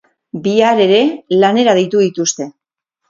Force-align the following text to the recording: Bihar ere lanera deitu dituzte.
Bihar 0.45 0.81
ere 0.87 1.01
lanera 1.43 1.77
deitu 1.81 2.03
dituzte. 2.07 2.49